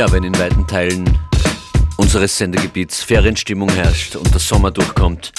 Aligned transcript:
Ja, 0.00 0.10
wenn 0.12 0.24
in 0.24 0.38
weiten 0.38 0.66
Teilen 0.66 1.18
unseres 1.98 2.38
Sendegebiets 2.38 3.02
Ferienstimmung 3.02 3.68
herrscht 3.68 4.16
und 4.16 4.32
der 4.32 4.40
Sommer 4.40 4.70
durchkommt, 4.70 5.30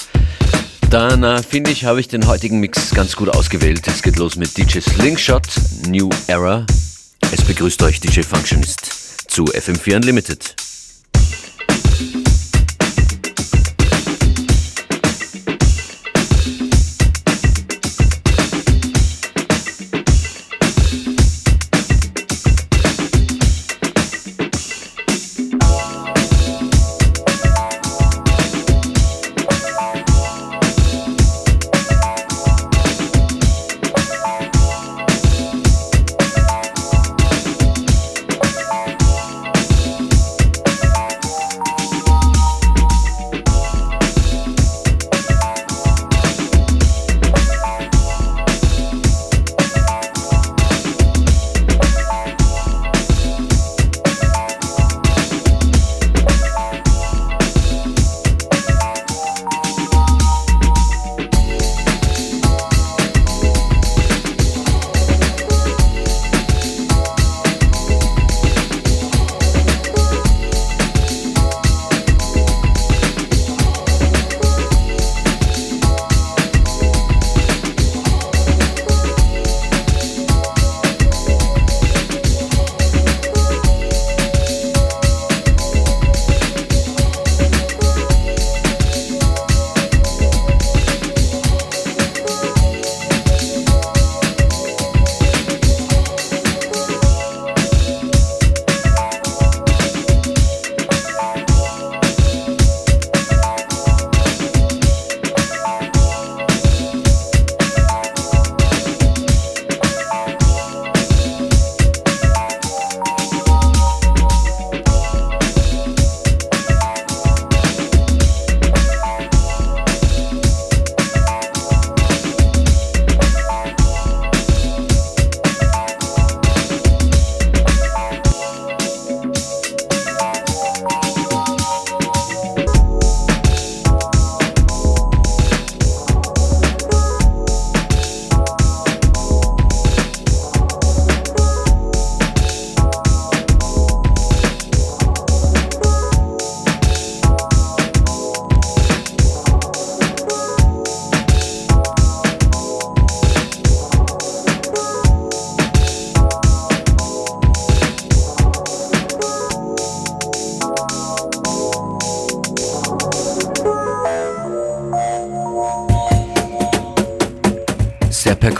dann 0.88 1.24
äh, 1.24 1.42
finde 1.42 1.72
ich, 1.72 1.84
habe 1.84 1.98
ich 1.98 2.06
den 2.06 2.28
heutigen 2.28 2.60
Mix 2.60 2.94
ganz 2.94 3.16
gut 3.16 3.28
ausgewählt. 3.28 3.88
Es 3.88 4.02
geht 4.02 4.18
los 4.18 4.36
mit 4.36 4.56
DJ 4.56 4.78
Slingshot, 4.78 5.48
New 5.88 6.08
Era. 6.28 6.64
Es 7.32 7.42
begrüßt 7.42 7.82
euch 7.82 7.98
DJ 7.98 8.20
Functionist 8.20 9.28
zu 9.28 9.46
FM4 9.46 9.96
Unlimited. 9.96 10.54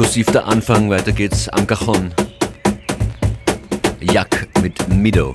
Perkussiv 0.03 0.27
der 0.33 0.49
Anfang, 0.49 0.91
weiter 0.91 1.13
geht's 1.13 1.49
am 1.49 1.65
Cajon. 1.65 2.13
Jack 4.01 4.49
mit 4.61 4.89
Mido. 4.89 5.33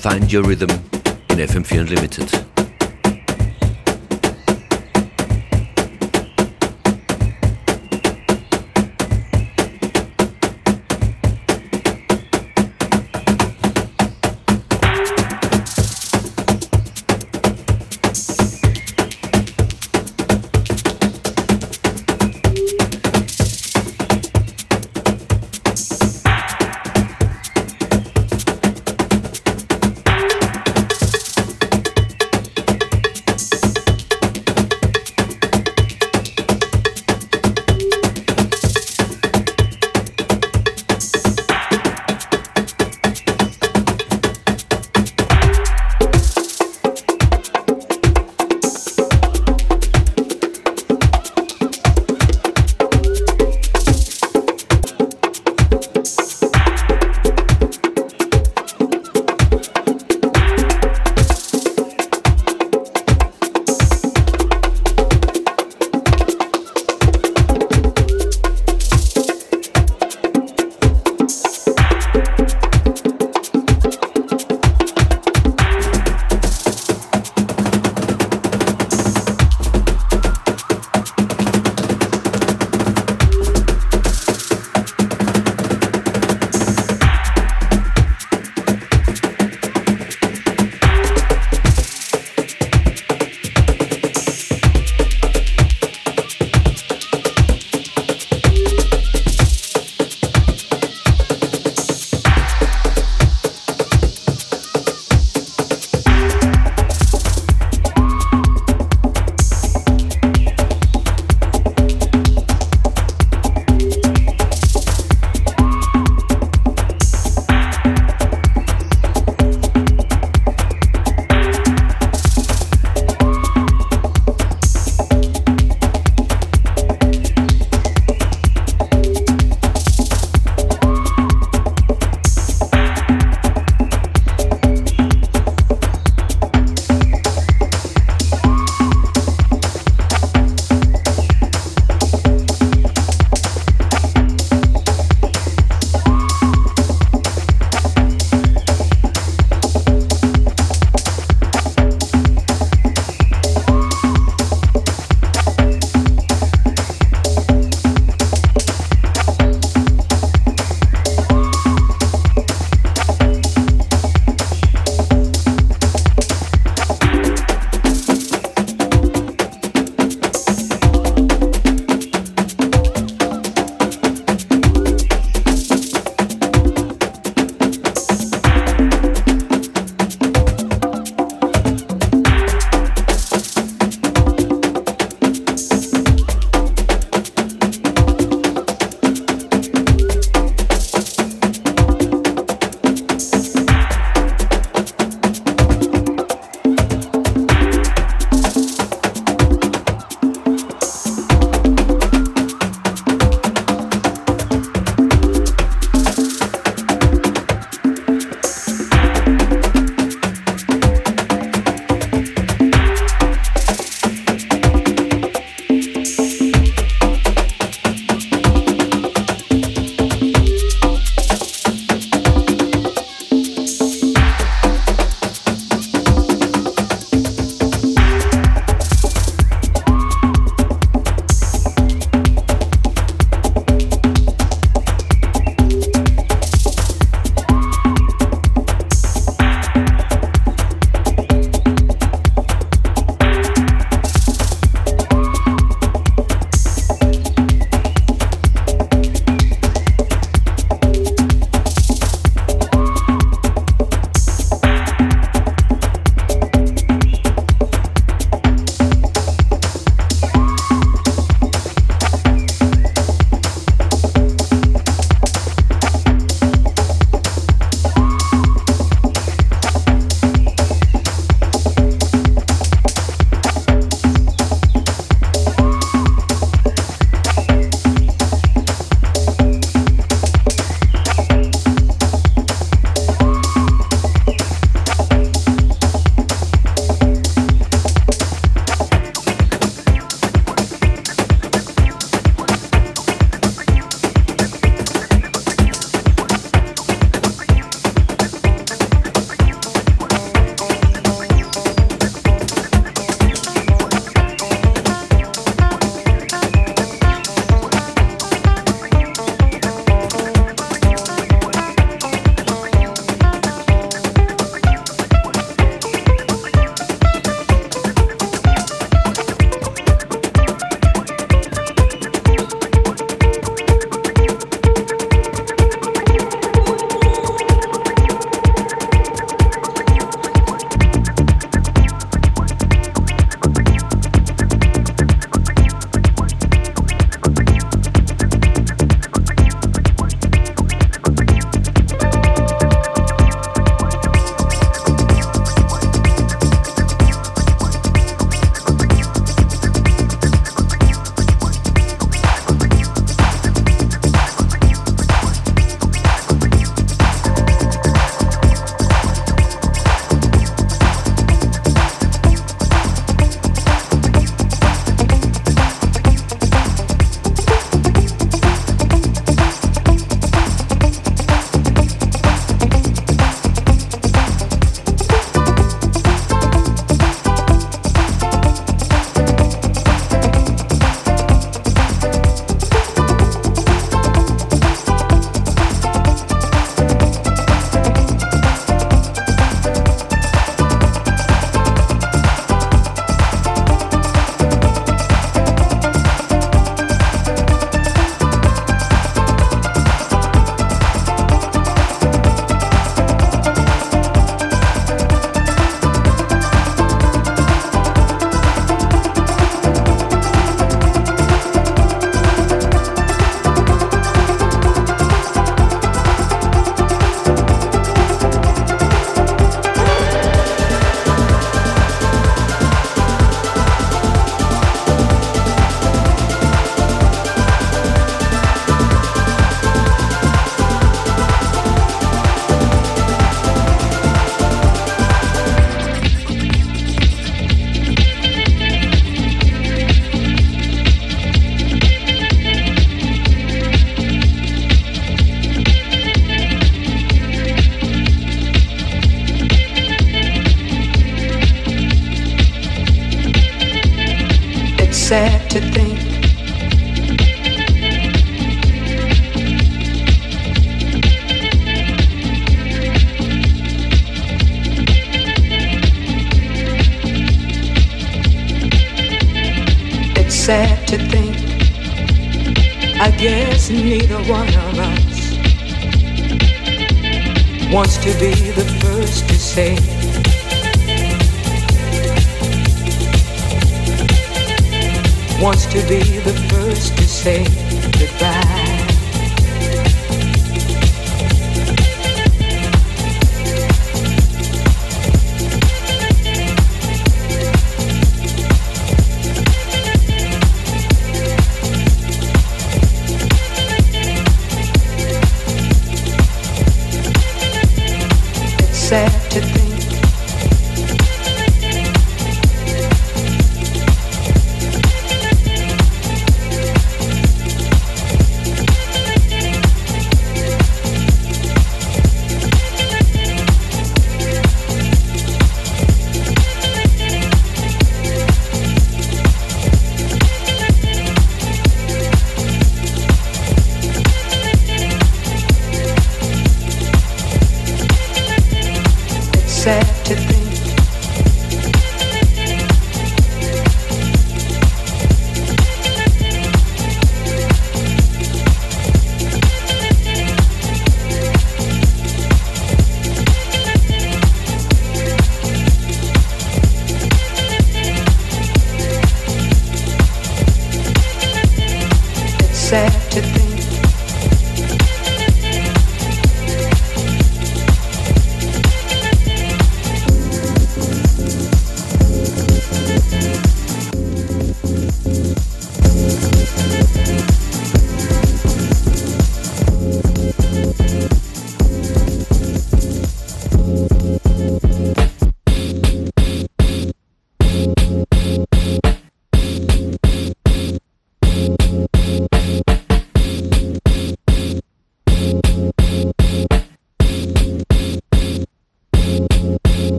Find 0.00 0.32
Your 0.32 0.48
Rhythm 0.48 0.70
in 1.30 1.38
FM4 1.38 1.80
Unlimited. 1.80 2.41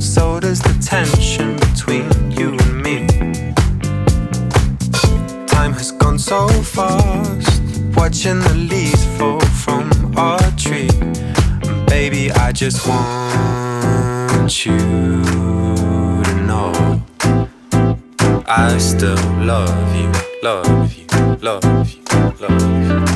so 0.00 0.40
does 0.40 0.60
the 0.60 0.74
tension 0.82 1.56
between 1.56 2.06
you 2.32 2.48
and 2.64 2.82
me. 2.82 3.06
Time 5.46 5.72
has 5.72 5.92
gone 5.92 6.18
so 6.18 6.48
fast, 6.48 7.62
watching 7.96 8.40
the 8.40 8.54
leaves 8.54 9.04
fall 9.16 9.40
from 9.64 9.90
our 10.16 10.40
tree. 10.56 10.88
And 11.68 11.86
baby, 11.86 12.30
I 12.32 12.52
just 12.52 12.86
want 12.86 14.64
you 14.64 14.78
to 16.24 16.34
know 16.46 17.02
I 18.46 18.78
still 18.78 19.22
love 19.44 19.96
you, 19.96 20.10
love 20.42 20.92
you, 20.92 21.06
love 21.40 21.90
you, 21.90 22.02
love 22.40 23.06
you. 23.06 23.09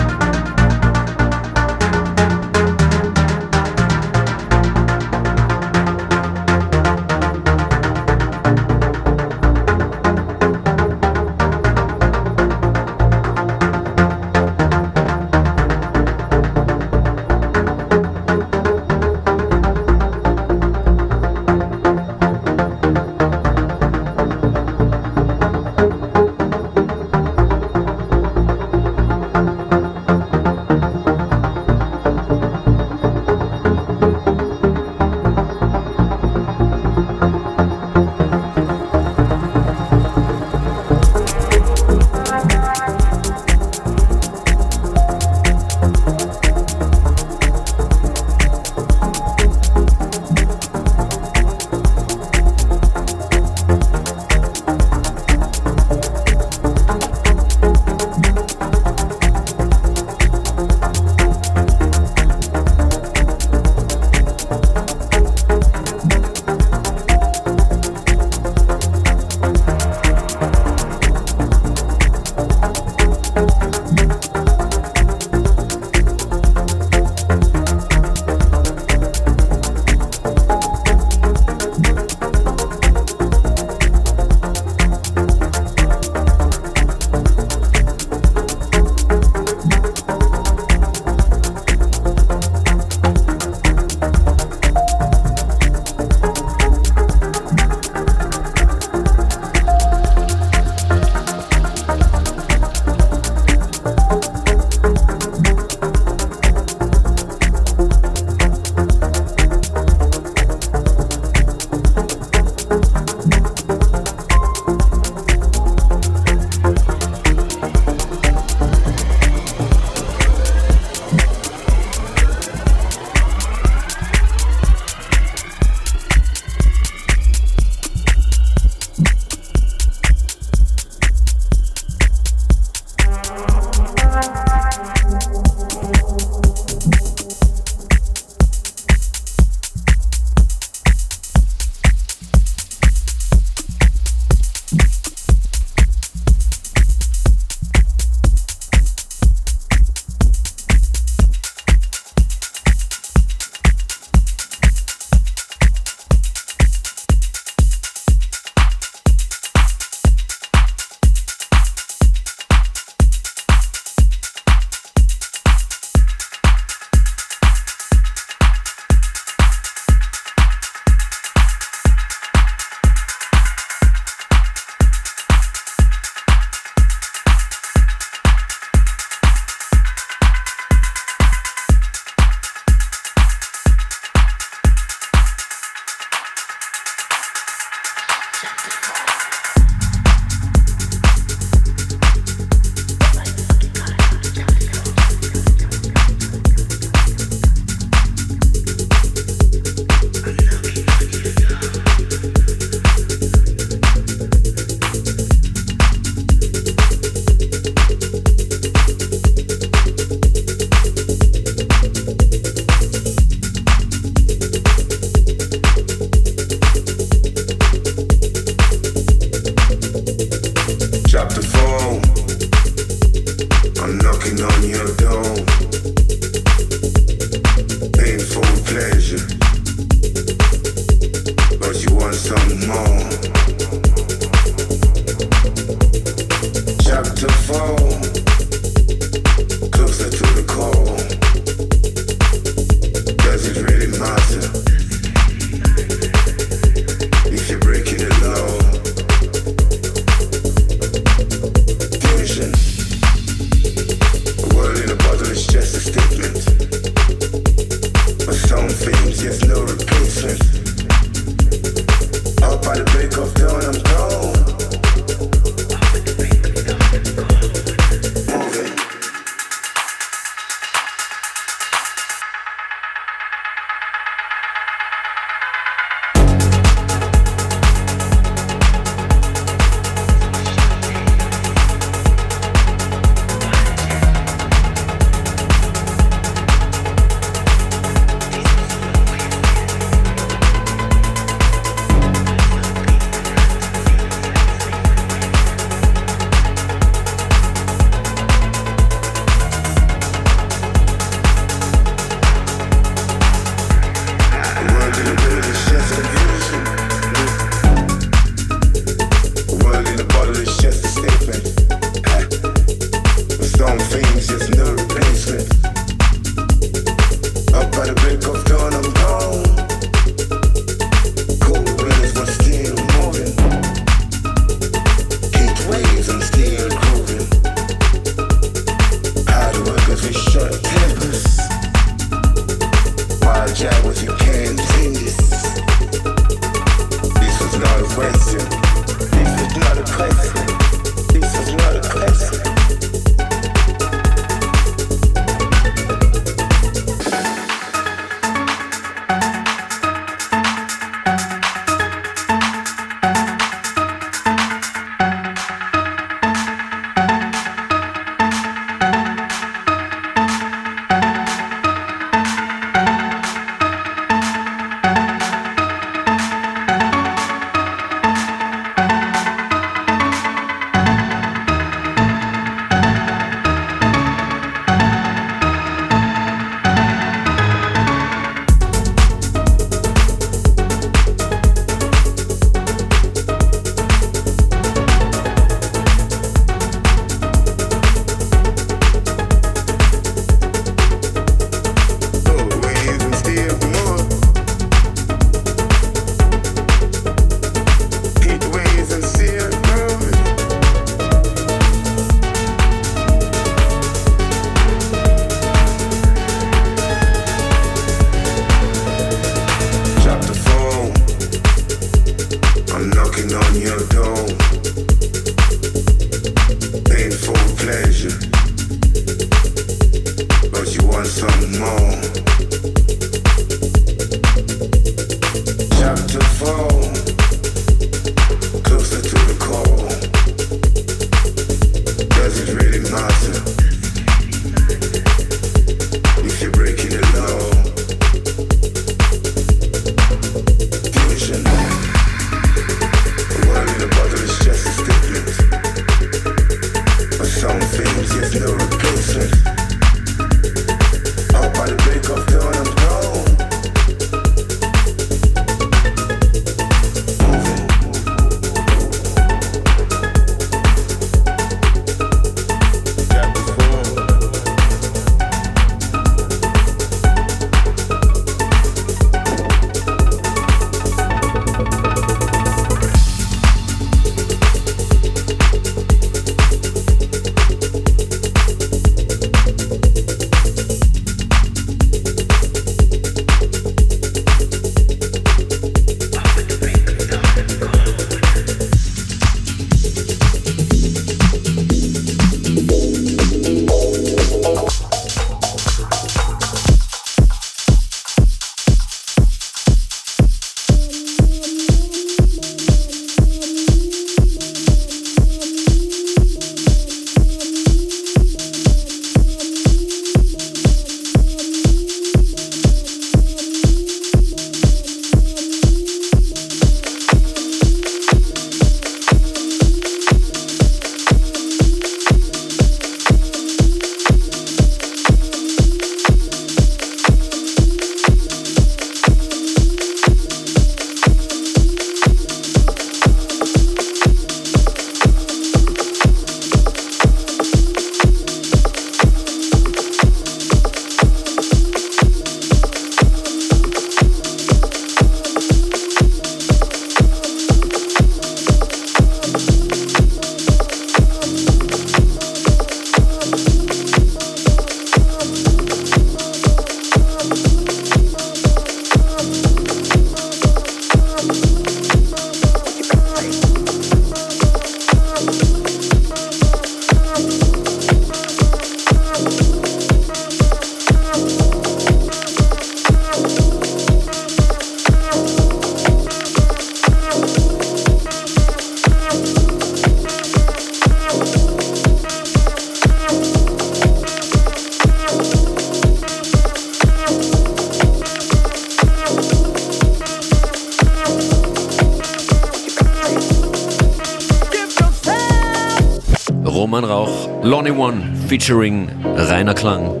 Featuring 598.30 598.88
Rainer 599.02 599.54
Klang. 599.54 600.00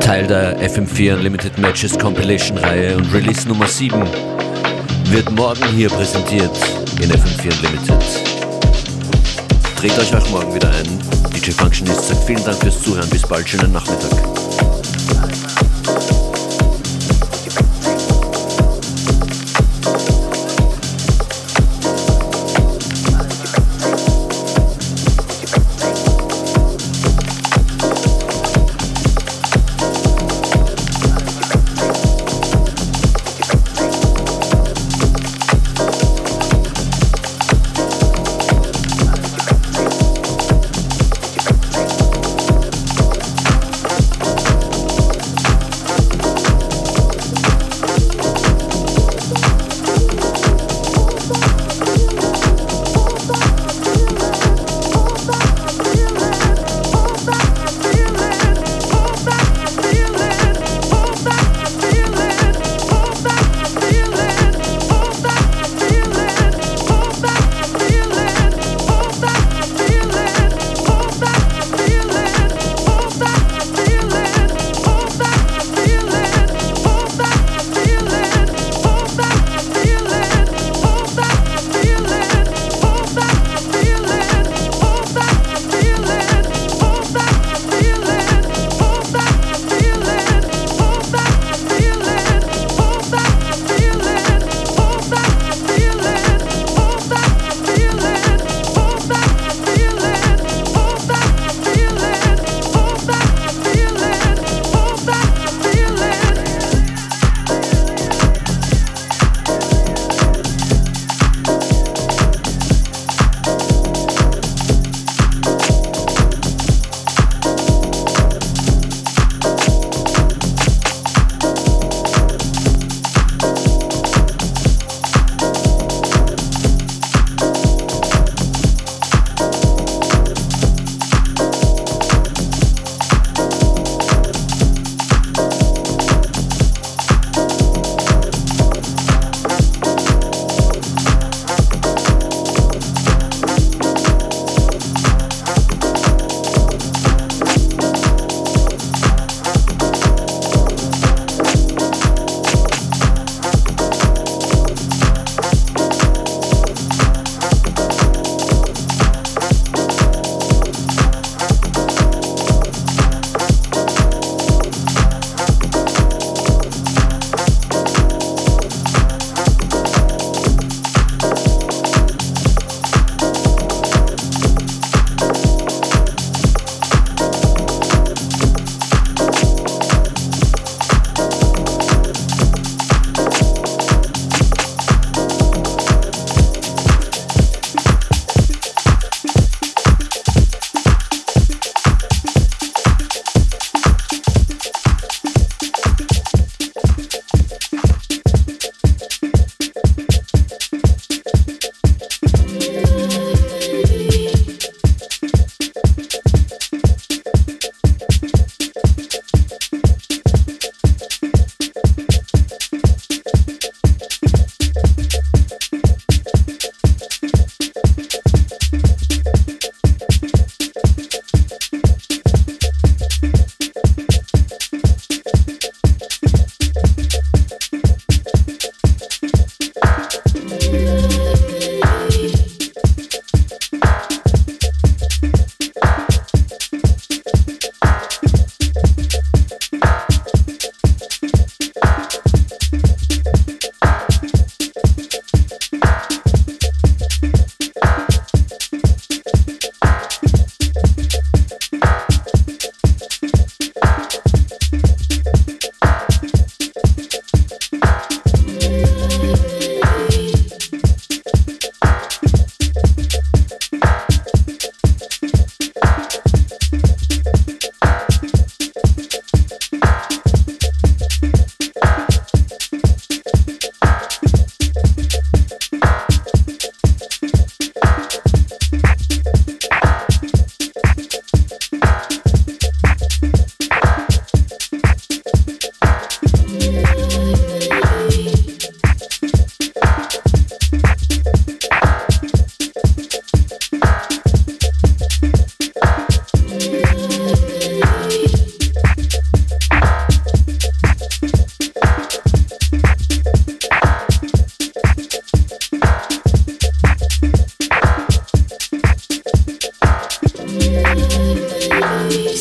Teil 0.00 0.26
der 0.26 0.58
FM4 0.58 1.16
Unlimited 1.16 1.58
Matches 1.58 1.98
Compilation 1.98 2.56
Reihe 2.56 2.96
und 2.96 3.12
Release 3.12 3.46
Nummer 3.46 3.66
7 3.66 4.02
wird 5.10 5.30
morgen 5.32 5.66
hier 5.76 5.90
präsentiert 5.90 6.56
in 6.98 7.10
FM4 7.10 7.58
Unlimited. 7.58 8.02
Dreht 9.76 9.98
euch 9.98 10.16
auch 10.16 10.30
morgen 10.30 10.54
wieder 10.54 10.70
ein. 10.70 10.98
DJ 11.34 11.50
Functionist 11.50 12.08
sagt 12.08 12.24
vielen 12.24 12.42
Dank 12.42 12.56
fürs 12.56 12.80
Zuhören. 12.80 13.10
Bis 13.10 13.20
bald, 13.20 13.46
schönen 13.46 13.70
Nachmittag. 13.70 14.39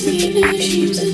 illusions 0.10 1.09